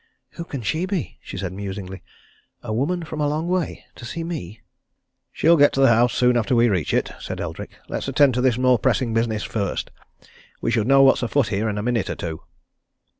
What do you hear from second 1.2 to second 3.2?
she said musingly. "A woman